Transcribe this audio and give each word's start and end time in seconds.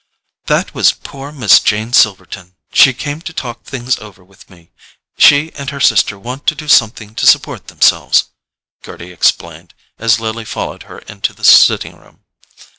"That 0.47 0.73
was 0.73 0.93
poor 0.93 1.31
Miss 1.31 1.59
Jane 1.59 1.93
Silverton—she 1.93 2.93
came 2.95 3.21
to 3.21 3.33
talk 3.33 3.65
things 3.65 3.99
over 3.99 4.23
with 4.23 4.49
me: 4.49 4.71
she 5.19 5.53
and 5.53 5.69
her 5.69 5.79
sister 5.79 6.17
want 6.17 6.47
to 6.47 6.55
do 6.55 6.67
something 6.67 7.13
to 7.13 7.27
support 7.27 7.67
themselves," 7.67 8.29
Gerty 8.81 9.11
explained, 9.11 9.75
as 9.99 10.19
Lily 10.19 10.43
followed 10.43 10.81
her 10.89 10.97
into 11.01 11.33
the 11.33 11.43
sitting 11.43 11.95
room. 11.95 12.23